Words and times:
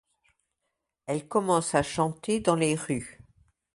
Elle 1.05 1.27
commence 1.27 1.75
à 1.75 1.83
chanter 1.83 2.39
dans 2.39 2.55
les 2.55 2.73
rues. 2.73 3.19